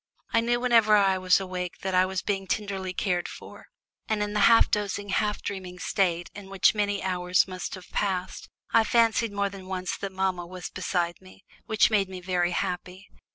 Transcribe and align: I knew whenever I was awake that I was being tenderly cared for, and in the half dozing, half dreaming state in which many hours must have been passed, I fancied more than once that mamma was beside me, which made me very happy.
I 0.33 0.41
knew 0.41 0.59
whenever 0.59 0.95
I 0.95 1.19
was 1.19 1.39
awake 1.39 1.81
that 1.81 1.93
I 1.93 2.07
was 2.07 2.23
being 2.23 2.47
tenderly 2.47 2.91
cared 2.91 3.27
for, 3.27 3.67
and 4.09 4.23
in 4.23 4.33
the 4.33 4.39
half 4.49 4.71
dozing, 4.71 5.09
half 5.09 5.43
dreaming 5.43 5.77
state 5.77 6.31
in 6.33 6.49
which 6.49 6.73
many 6.73 7.03
hours 7.03 7.47
must 7.47 7.75
have 7.75 7.85
been 7.87 7.97
passed, 7.97 8.49
I 8.71 8.83
fancied 8.83 9.31
more 9.31 9.49
than 9.49 9.67
once 9.67 9.95
that 9.97 10.11
mamma 10.11 10.47
was 10.47 10.71
beside 10.71 11.21
me, 11.21 11.45
which 11.67 11.91
made 11.91 12.09
me 12.09 12.19
very 12.19 12.49
happy. 12.49 13.11